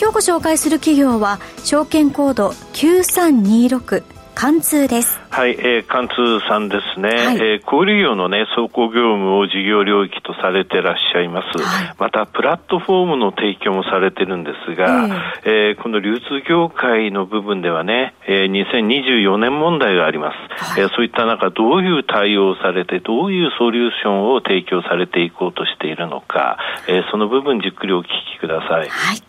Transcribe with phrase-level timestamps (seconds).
[0.00, 4.02] 今日ご紹介する企業は証券コード9326
[4.34, 5.20] 貫通です。
[5.30, 7.08] はい、えー、貫通さんですね。
[7.08, 11.62] はい、えー、小売業のね、走行業務を事業領域とされてらっしゃいます。
[11.62, 15.08] はい、また、プラットフォームの提供もされてるんですが、
[15.44, 20.64] えー、えー、この流通業界の部分ではね、えー、2024年問題があります。
[20.64, 26.58] はい、えー、そういった中、どういう対応をされて、どういうソリューションを提供されていこうとしているのか、
[26.88, 28.88] えー、その部分じっくりお聞きください。
[28.88, 29.22] はい。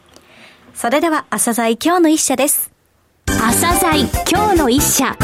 [0.76, 2.70] それでは、朝鮮今日の一社です。
[3.28, 5.18] 朝鮮今日の一社。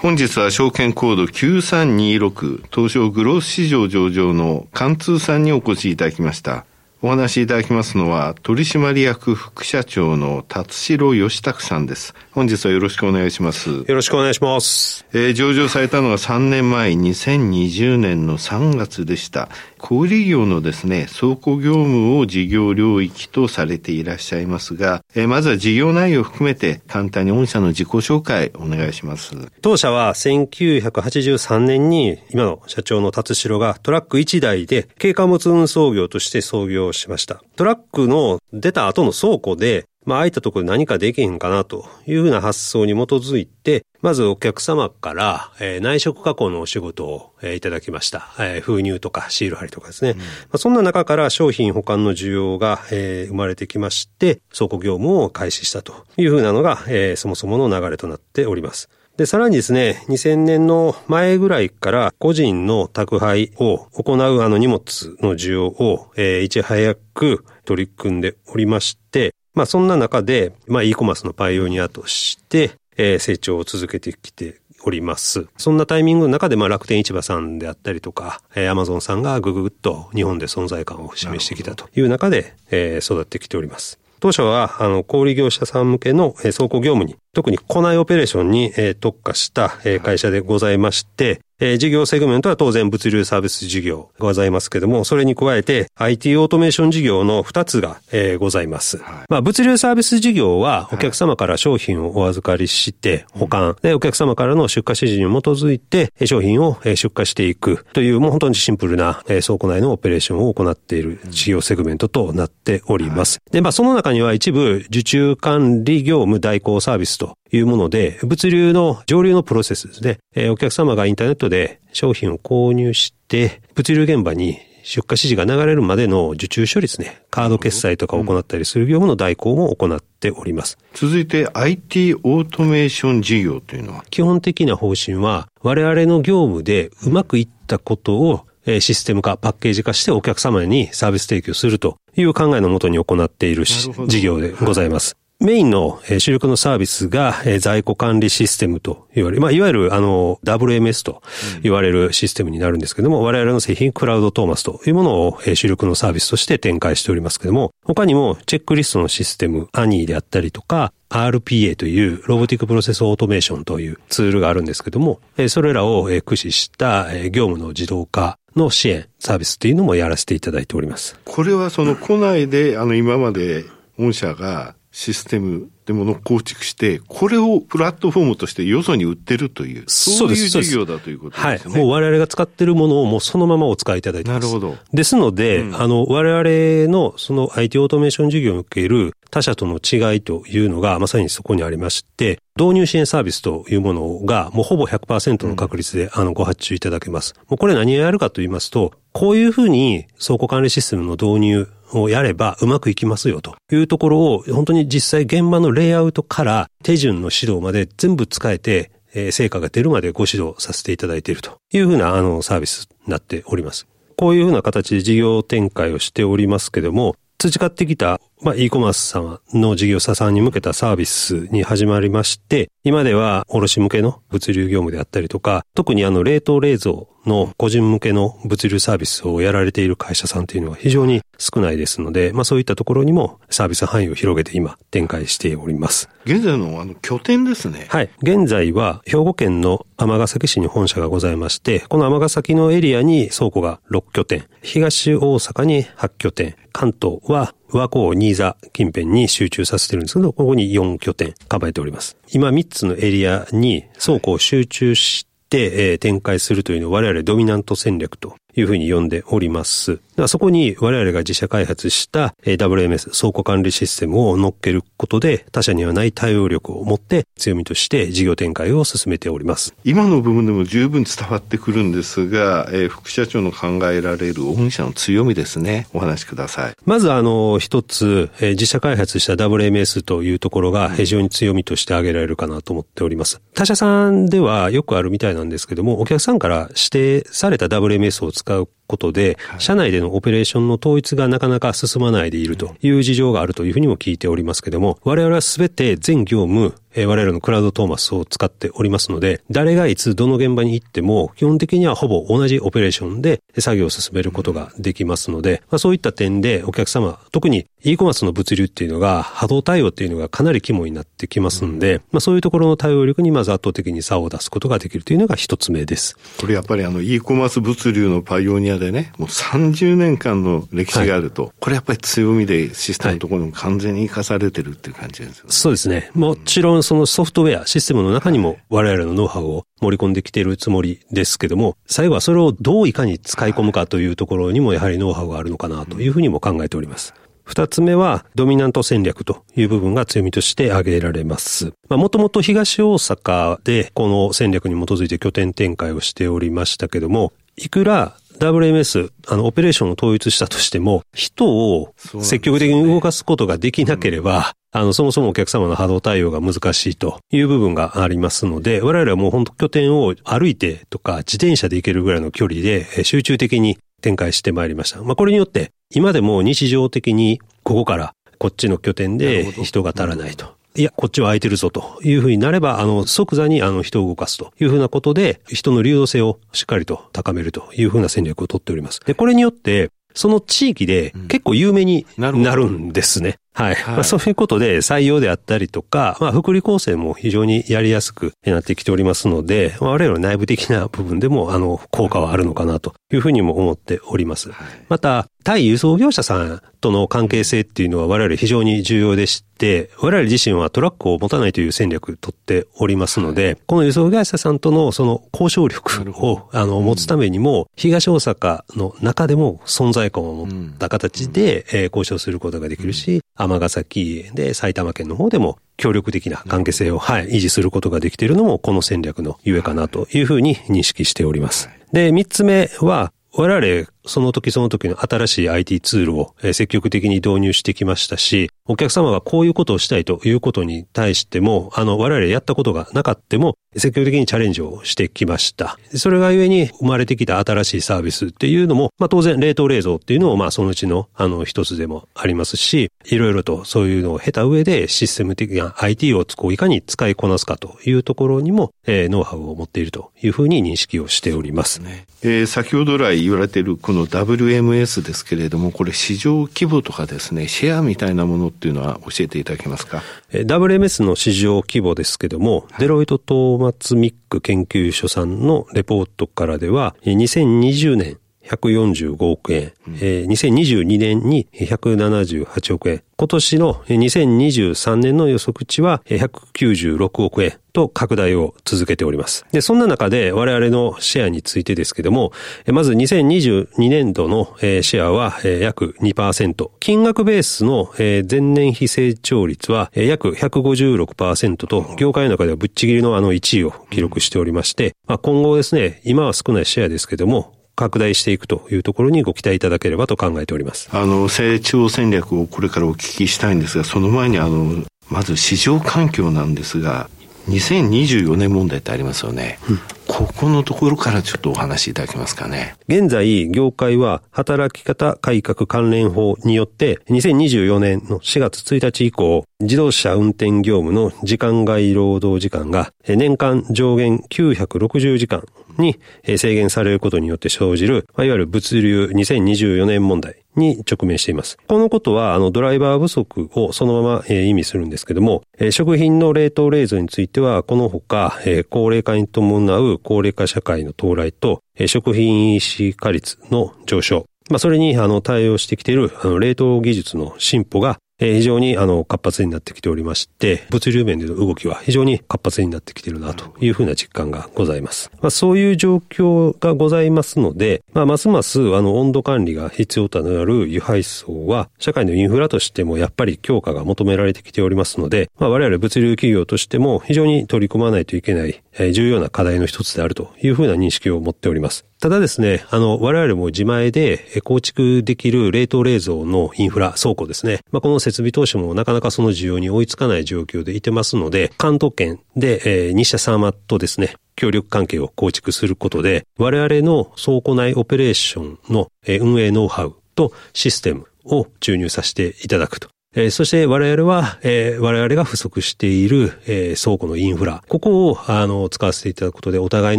[0.00, 6.64] 本日は証券コード9326東証グロース市場上場の貫通さんにお越しいただきました。
[7.02, 12.14] お話しいただきますのは、取締役副社長の達代義拓さんです。
[12.32, 13.68] 本日はよろしくお願いします。
[13.68, 15.04] よろしくお願いします。
[15.12, 19.50] えー、上場されたのが3年前、2020年の3月でした。
[19.76, 29.34] 小売業のですね、倉庫業務を事業領域とされていらっしゃいますが、えー、まずは事業内容を含めて、簡単に御社の自己紹介お願いします。
[29.60, 37.42] 当社は1983年に、今の社長の達代がトラック1台で、軽貨物運送業として創業しました。
[37.56, 48.32] トラックの出た後の倉庫で、まあ、空いたところで何かできへんかなというふうな発想に基づいて、まずお客様から、えー、内職加工のお仕事を、えー、いただきました。
[48.38, 50.12] えー、封入とかシール貼りとかですね。
[50.12, 58.88] うん、まあ、そんな中から商品保管の需要が、えー、生まれてきまして、倉庫業務を開始したというふうなのが、えー、そもそもの流れとなっております。
[59.16, 75.46] で、さらにですね、2000年の前ぐらいから個人の宅配を行うあの荷物の需要を、えー、いち早く取り組んでおりまして、まあそんな中で、まあ e コマースのパイオニアとして、えー、成長を続けてきております。
[75.56, 83.98] そんなタイミングの中で、まあ、楽天市場さんであったりとか、えー、アマゾンさんがぐぐぐっと日本で存在感を示してきたという中で、えー、育ってきております。
[84.20, 98.98] 当社は、あの、小売業者さん向けの、えー、倉庫業務に、特に庫内オペレーションに、えー、特化した、えー、会社でございまして、えー、事業セグメントは当然物流サービス事業ございますけども、それに加えて IT オートメーション事業の2つが、えー、ございます。
[98.98, 107.86] はい、まあ、物流サービス事業はお客様から商品をお預かりして保管、はい、で、お客様からの出荷指示に基づいて商品を出荷していく。
[107.94, 113.38] という、もう本当にシンプルな倉庫内のオペレーションを行っている事業セグメントとなっております。
[113.38, 120.18] はい、で、まあ、その中には一部受注管理業務代行サービスというもので、物流の上流のプロセスですね。
[120.34, 127.22] えー、お客様がインターネットで商品を購入して、物流現場に出荷指示が流れるまでの受注処理ですね。
[127.30, 130.78] カード決済とかを行ったりする業務の代行も行っております。
[130.94, 134.04] 続いて IT オートメーション事業というのは？
[134.10, 138.46] 基本的な方針は我々の業務でうまくいったことを
[138.80, 145.16] システム化、パッケージ化してお客様にサービス提供するという考えのもとに行っている事業でございます。
[145.38, 151.22] メインの主力のサービスが在庫管理システムと言われる、まあ、いわゆるあの WMS と
[151.62, 171.20] 言われるシステムになるんですけども、我々の製品クラウドトーマスというものを主力のサービスとして展開しておりますけども、他にもチェックリストのシステム、アニーであったりとか、RPA というロボティックプロセスオートメーションというツールがあるんですけども、それらを駆使した業務の自動化の支援、サービスというのもやらせていただいております。
[171.26, 173.66] これはその庫内で、あの今まで
[173.98, 181.74] 御社がシステムでものを構築して、これをプラットフォームとしてよそに売ってるという、そういう事業だということですね。
[181.74, 181.82] はい。
[181.82, 184.46] もう我々が使ってるものをもうそのままお使いいただいてます。
[184.46, 184.74] なるほど。
[184.94, 197.34] ですので、うん、あの、我々のその IT オートメーション事業における他社との違いというのがまさにそこにありまして、導入支援サービスというものがもうほぼ100%の確率で、あのご発注いただけます。
[197.50, 208.90] もうこれ何をやるかと言いますと、こういうふうに倉庫管理システムの導入をやればうまくいきますよというところを本当に実際現場のレイアウトから手順の指導まで全部使えて、
[209.30, 213.86] 成果が出るまでご指導させていただいているというふうなあのサービスになっております。
[214.16, 226.94] こういうふうな形で事業展開をしておりますけども、培ってきた、まあ、e コマースさんの事業者さんに向けたサービスに始まりまして、今では卸向けの物流業務であったりとか、特にあの冷凍冷蔵
[227.26, 236.08] の個人向けの物流サービスをやられている会社さんというのは非常に少ないですので、まあそういったところにもサービス範囲を広げて今展開しております。
[236.26, 237.86] 現在のあの拠点ですね。
[237.88, 238.10] はい。
[238.22, 252.16] 現在は兵庫県の尼崎市に本社がございまして、この尼崎のエリアに倉庫が6拠点、東大阪に8拠点、関東は和光新座近辺に集中させてるんですけど、ここに4拠点構えております。
[252.32, 260.00] 今3つのエリアに倉庫を集中して、えー、展開するというのを我々ドミナント戦略というふうに呼んでおります。
[260.28, 269.74] そこに我々が自社開発した WMS 倉庫管理システムを乗っけることで他社にはない対応力を持って強みとして事業展開を進めております。
[269.84, 275.86] 今の部分でも十分伝わってくるんですが、えー、副社長の考えられる御社の強みですね。
[275.92, 276.74] お話しください。
[276.86, 283.42] まずあの一つ、えー、自社開発した WMS というところが非常に強みとして挙げられるかなと思っております。
[283.54, 316.16] 他社さんではよくあるみたいなんですけども、お客さんから指定された WMS を使うことで、社内でのオペレーションの統一がなかなか進まないでいるという事情があるというふうにも聞いておりますけども、我々はすべて全業務、え我々のクラウドトーマスを使っておりますので、誰がいつどの現場に行っても、基本的にはほぼ同じオペレーションで作業を進めることができますので、まあ、そういった点でお客様、特に e コマースの物流っていうのが波動対応っていうのがかなり肝になってきますんで、まあ、そういうところの対応力にまず圧倒的に差を出すことができるというのが一つ目です。
[316.40, 325.50] これやっぱりあの e コマース物流のパイオニアでね、もう30年間の歴史があると、はい、これやっぱり強みでシステムのところにも完全に生かされてるっていう感じですよね。
[325.52, 326.10] そうですね。
[326.14, 337.12] もちろんそのソフトウェア、システムの中にも我々のノウハウを盛り込んできているつもりですけども、最後はそれをどういかに使い込むかというところにもやはりノウハウがあるのかなというふうにも考えております。
[337.42, 341.72] 二つ目は、ドミナント戦略という部分が強みとして挙げられます。
[341.88, 365.02] まあ、もともと東大阪でこの戦略に基づいて拠点展開をしておりましたけども、いくら WMS、あの、オペレーションを統一したとしても、人を積極的に動かすことができなければ、あの、そもそもお客様の波動対応が難しいという部分がありますので、我々はもう本当拠点を歩いてとか自転車で行けるぐらいの距離で集中的に展開してまいりました。
[365.02, 370.55] まあ、これによって、今でも日常的にここからこっちの拠点で人が足らないと。
[370.76, 379.00] いや、こっちは空いてるぞというふうになれば、あの、即座にあの人を動かすというふうなことで、人の流動性をしっかりと高めるというふうな戦略をとっております。
[379.06, 383.38] で、これによって、その地域で結構有名になるんですね。
[383.56, 383.74] はい。
[383.74, 394.52] はい、まあ、そういうことで採用であったりとか、まあ、福利構成も非常にやりやすくなってきておりますので、まあ、我々の内部的な部分でも、あの、効果はあるのかなというふうにも思っております。
[394.52, 421.68] はい、また、対輸送業者さんとの関係性っていうのは我々非常に重要でして、我々自身はトラックを持たないという戦略をとっておりますので、この輸送会社さんとのその交渉力をあの持つためにも、東大阪の中でも存在感を持った形で、え交渉することができるし、尼崎で埼玉県の方でも協力的な関係性を、はい、維持することができているのもこの戦略のゆえかなというふうに認識しております。
[421.92, 435.78] で、三つ目は、我々、その時その時の新しい IT ツールを積極的に導入してきましたし、お客様がこういうことをしたいということに対しても、あの、我々やったことがなかっても、積極的にチャレンジをしてきました。
[435.94, 451.80] それがゆえに生まれてきた新しいサービスっていうのも、まあ当然冷凍冷蔵っていうのもまあそのうちのあの一つでもありますし、いろいろとそういうのを経た上でシステム的な IT をこういかに使いこなすかというところにも、えー、ノウハウを持っているというふうに認識をしております。
[451.80, 479.44] ね、えー、先ほど来言われているこの WMS ですけれども、これ市場規模とかですね、シェアみたいなものっていうのは教えていただけますか ?WMS の市場規模ですけども、はい、デロイト・トーマツ・ミック研究所さんのレポートからでは、2020年145億円、うん、えー、2022年に178億円、今年の2023年の予測値は196億円と拡大を続けております。
[479.52, 482.32] で、そんな中で我々のシェアについてですけども、
[482.72, 500.88] まず2022年度のシェアは約2%、金額ベースの前年比成長率は約156%と、業界の中ではぶっちぎりのあの1位を記録しておりまして、まあ、今後ですね、今は少ないシェアですけども、拡大していくというところにご期待いただければと考えております。
[500.92, 507.08] あの、成長戦略をこれからお聞きしたいんですが、その前にあの、まず市場環境なんですが、
[507.48, 509.58] 2024年問題ってありますよね。
[509.70, 509.78] うん、
[510.08, 512.74] ここのところからちょっとお話しいただけますかね。
[512.88, 525.44] 現在、業界は働き方改革関連法によって、2024年の4月1日以降、自動車運転業務の時間外労働時間が年間上限960時間
[525.78, 531.58] に制限されることによって生じる、いわゆる物流2024年問題に直面しています。
[531.68, 555.10] このことは、あの、ドライバー不足をそのまま、えー、意味するんですけども、えー、食品の冷凍冷蔵については、このほか、えー、高齢化に伴う高齢化社会の到来と、えー、食品 EC 化率の上昇、まあ、それに、あの、対応してきている、あの、冷凍技術の進歩が、非常にあの活発になってきておりまして、物流面での動きは非常に活発になってきているなというふうな実感がございます。
[555.20, 571.84] まあ、そういう状況がございますので、まあ、ますますあの温度管理が必要となる輸配送は、社会のインフラとしてもやっぱり強化が求められてきておりますので、まあ、我々物流企業としても非常に取り組まないといけない重要な課題の一つであるというふうな認識を持っております。
[572.00, 577.60] ただですね、あの、我々も自前で構築できる冷凍冷蔵のインフラ、倉庫ですね。
[577.72, 599.98] まあ、この設備投資もなかなかその需要に追いつかない状況でいてますので、関東圏で、えー、日社サーマとですね、協力関係を構築することで、我々の倉庫内オペレーションの運営ノウハウとシステムを注入させていただくとえー、そして我々は、えー、我々が不足している、えー、倉庫のインフラ、ここを、あの、使わせていただくことで、お互い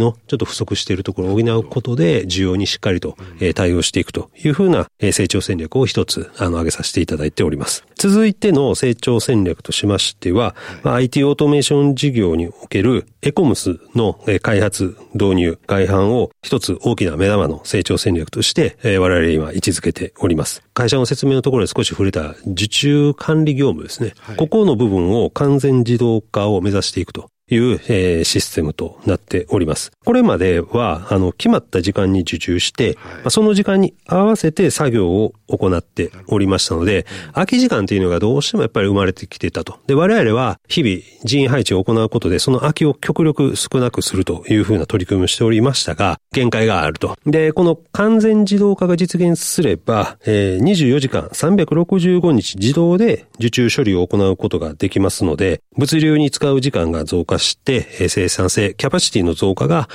[0.00, 7.84] のちょっと不足しているところを補うことで、需要にしっかりと、えー、対応していくというふうな、えー、成長戦略を一つ、あの、挙げさせていただいております。
[7.98, 20.62] 続いての成長戦略としましては、まあ、IT オートメーション事業におけるエコムスの開発、導入、外販を一つ大きな目玉の成長戦略として、えー、我々今位置づけております。
[20.74, 24.14] 会社の説明のところで少し触れた受注管理業務ですね。
[24.20, 29.92] はい、ここの部分を完全自動化を目指していくという、えー、システムとなっております。
[30.04, 39.78] これまでは、あの、決まった時間に受注して、はい、まあ、その時間に合わせて作業を行っておりましたので、空き時間というのがどうしてもやっぱり生まれてきてたと。
[39.86, 47.16] で、我々は日々人員配置を行うことで、その空きを極力少なくするというふうな取り組みをしておりましたが、限界があると。
[47.26, 59.88] で、この完全自動化が実現すれば、えー、24時間365日自動で受注処理を行うことができますので、物流に使う時間が増加して、生産性、キャパシティの増加が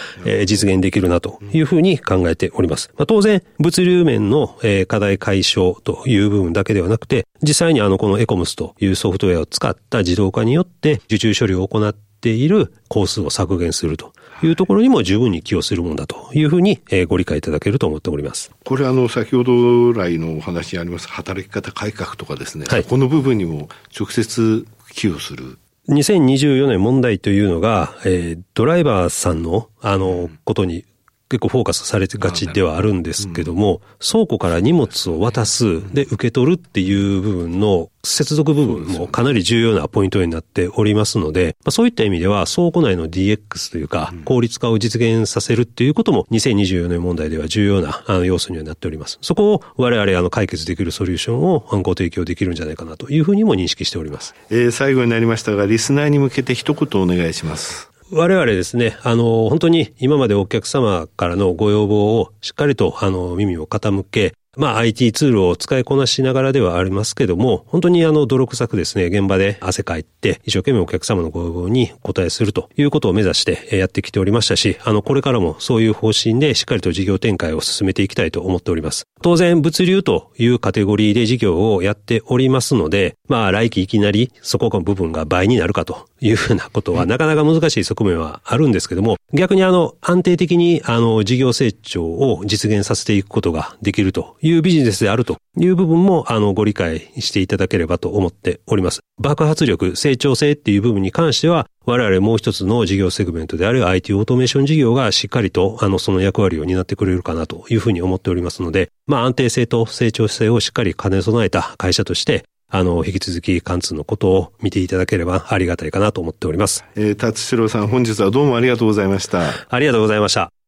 [0.45, 2.89] 実現できるなというふうに考えております。
[2.97, 4.57] まあ、当然、物流面の
[4.87, 18.51] 課題解消という部分だけではなくて、実際にあのこのエコムスというソフトウェアを使った自動化によって受注処理を行っている工数を削減するというところにも十分に寄与するものだというふうにご理解いただけると思っております。
[18.63, 25.57] これあの先ほど来のお話にあります働き方改革とかですね、はい、この部分にも直接寄与する
[25.89, 30.85] 2024年問題というのが、えー、ドライバーさんの、あの、ことに
[31.33, 49.17] 結構フォーカスされてがちではあるんですけども、倉庫から荷物を渡す、で、受け取るっていう部分の接続部分もかなり重要なポイントになっておりますので、まあ、そういった意味では倉庫内の DX というか、効率化を実現させるっていうことも2024年問題では重要なあの要素にはなっております。
[49.23, 54.35] そこを我々あの解決できるソリューションをご提供できるんじゃないかなというふうにも認識しております。
[54.51, 57.92] えー、最後になりましたが、リスナーに向けて一言お願いします。
[58.15, 79.07] 我々ですね、あの、本当に今までお客様からのご要望をしっかりと、あの、耳を傾け、まあ IT ツールを使いこなしながらではありますけども、本当にあの泥臭くですね、現場で汗かいて、一生懸命お客様のご要望にお答えするということを目指してやってきておりましたし、あの、これからもそういう方針でしっかりと事業展開を進めていきたいと思っております。
[79.23, 99.01] 当然、物流というカテゴリーで事業をやっておりますので、まあ来期いきなりそこの部分が倍になるかというふうなことはなかなか難しい側面はあるんですけども、逆にあの、安定的にあの、事業成長を実現させていくことができるというビジネスであるという部分も、あの、ご理解していただければと思っております。
[99.19, 116.83] 爆発力、成長性っていう部分に関しては、我々もう一つの事業セグメントである IT オートメーション事業がしっかりと、あの、その役割を担ってくれるかなというふうに思っておりますので、まあ、安定性と成長性をしっかり兼ね備えた会社として、あの、引き続き貫通のことを見ていただければありがたいかなと思っております。
[116.95, 119.43] えー、達志郎さん、本日はどうもありがとうございました。
[119.69, 120.62] ありがとうございました。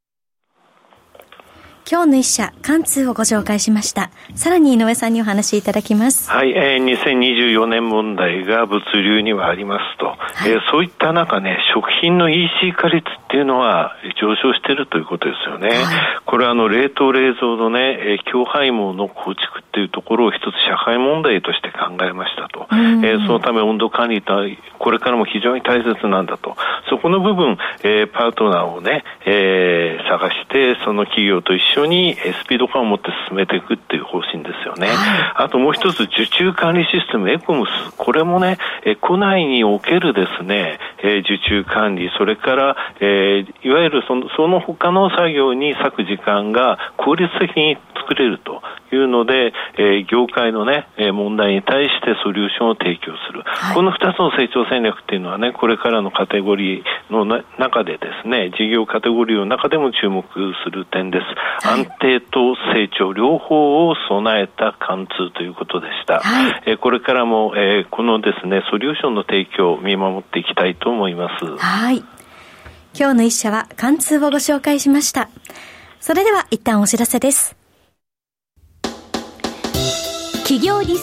[1.88, 4.10] 今日の一社、貫通をご紹介しました。
[4.34, 6.32] さらに井上さんにお話しいただきます。
[6.32, 15.70] はい、えー、2024年問題が物流にはありますと、はい、えー、そういった中ね、食品の EC 化率っていうのは上昇しているということですよね。
[15.70, 15.78] はい、
[16.26, 22.66] これはあの、冷凍冷蔵のね、えー、強配網の構築っていうところを一つ社会問題として考えましたと。
[22.72, 24.42] えー、そのため温度管理と
[24.80, 26.56] これからも非常に大切なんだと。
[26.90, 34.88] そこの部分、えー、パートナーをね、えー、探して、その企業と一緒にスピード感を持って進めていくっていう方針ですよね。
[35.36, 37.70] あともう一つ、受注管理システム、エコムス。
[37.98, 48.62] これもね、え庫内におけるですね、え受注管理、それから、えいわゆるそのその他の作業に割く時間が効率的に作れると
[48.96, 53.44] いうので、え業界のね、問題に対してソリューションを提供する。
[53.46, 57.26] はい、この2つの成長戦略っていうのはね、これからのカテゴリーの
[57.60, 60.26] 中でですね、事業カテゴリーの中でも注目
[60.64, 61.68] する点です。
[61.68, 66.20] はい、安定と成長両方を備えた貫通ということでした。
[66.20, 71.58] はい、えこれからも、えこのですね、ソリューションの提供を見守っていきたいと思います。
[71.58, 72.04] はい。
[72.98, 75.30] 今日の一社は貫通をご紹介しました。
[76.00, 77.65] それでは一旦お知らせです。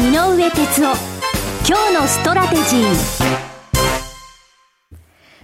[0.00, 0.96] 井上哲夫
[1.68, 3.40] 今日のストラテジー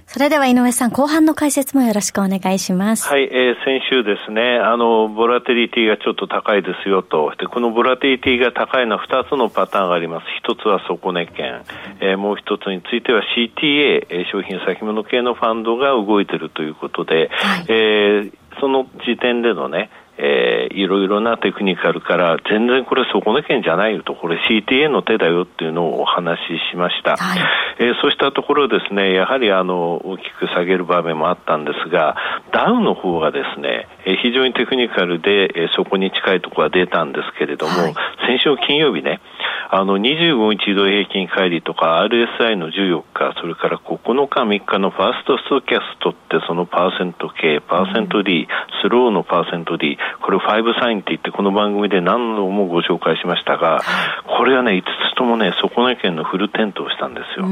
[0.06, 3.06] それでは井上さん、後半の解説もよろしくお願いします。
[3.06, 7.34] はい、えー、先週ですね、あの、ボラテリティがちょっと高いですよと。
[7.38, 10.26] で、このボラテリティが高いのは2つのパターンがあります。
[10.50, 11.62] 1つは底値圏、
[12.00, 27.16] えー、もう1つについては CTA、えー、商品先物系のファンドが動いているということで、はい、えー、その時点でのね、えー、いろいろなテクニカルから、全然これ底値圏じゃないよと、これ CTA の手だよっていうのをお話ししました。
[27.16, 27.40] はい、
[27.78, 32.16] えー、そうしたところですね、やはりあの、大きく下げる場面もあったんですが、
[32.52, 37.94] ダウの方がですね、えー、非常にテクニカルで、えー、そこに近いところが出たんですけれども、はい、
[38.26, 39.20] 先週金曜日ね、
[39.68, 48.46] あの、25日移動平均乖離とか RSI の14日、それから9日3日のファーストストキャストってそのパーセント K、パーセント D、
[48.82, 53.82] スローのパーセント D、これ5サインって言ってこの番組で何度もご紹介しましたが、
[54.26, 57.46] これはね、5つともね、底値圏のフル点灯したんですよ。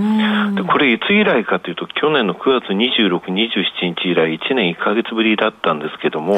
[0.55, 6.35] で、これいつ以来かというと、去年の9月26、27日以来1年1ヶ月ぶりだったんですけども、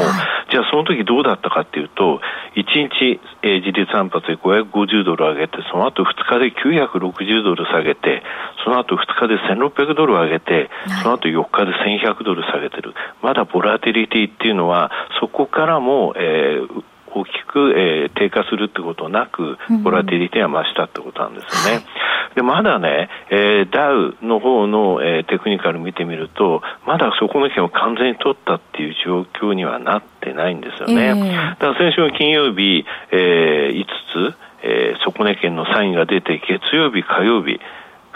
[0.50, 2.20] じゃあその時どうだったかっていうと、
[2.54, 8.22] 1日、えー、自立反発で550ドル上げて、その後2日で960ドル下げて、
[8.64, 10.70] その後2日で1600ドル上げて、
[11.02, 12.94] その後4日で1100ドル下げてる。
[13.22, 16.84] まだボラティリティっていうのは、そこからも、えー、
[17.16, 21.84] 大きく、えー、低下するってことなく、ボラティリティは増したってことなんですよね。
[22.34, 31.06] で、まだね、えー、ダウの方の、えー、テクニカル見てみると、まだそこの件を完全に取ったっていう状況にはなってないんですよね。
[31.06, 33.86] えー、だから先週の金曜日、えー、5
[34.32, 34.36] つ、
[34.68, 37.60] えー、底値圏のサインが出て、月曜日、火曜日、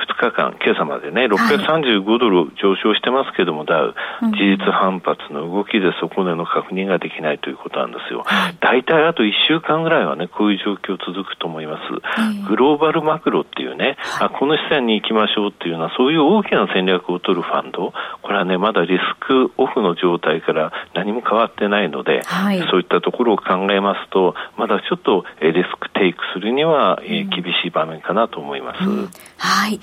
[0.01, 8.25] 2日間、今朝までね、635ドル上昇してますけども、ダウ、事実反発の動きで底値の確認ができないということなんですよ。
[8.61, 12.49] 大体あと1週間ぐらいはね、こういう状況続くと思います。
[12.49, 27.29] グローバルマクロっていうね、あこの資産に行きましょうっていうのは、そういう大きな戦略を取るファンド、これはね、まだリスクオフの状態から何も変わってないので、はい、そういったところを考えますと、まだちょっとリスクテイクするには厳
[27.63, 28.85] しい場面かなと思います。
[28.85, 29.09] うん、
[29.39, 29.81] はい。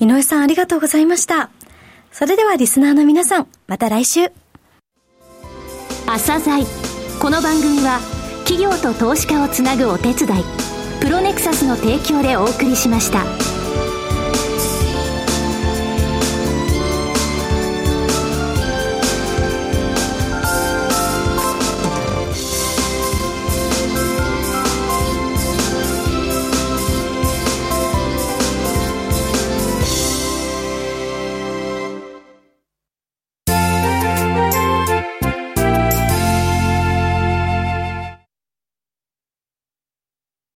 [0.00, 1.50] 井上さんありがとうございました。
[2.12, 4.32] それではリスナーの皆さん、また来週。
[6.06, 6.64] 朝鮮
[7.20, 7.98] この番組は
[8.44, 10.44] 企業と投資家をつなぐお手伝い、
[11.00, 13.53] プロネクサスの提供でお送りしました。